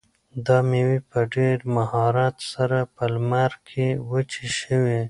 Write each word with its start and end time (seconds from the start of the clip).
دا 0.45 0.57
مېوې 0.69 0.99
په 1.09 1.19
ډېر 1.35 1.57
مهارت 1.75 2.35
سره 2.53 2.77
په 2.95 3.03
لمر 3.13 3.51
کې 3.67 3.87
وچې 4.09 4.45
شوي. 4.59 4.99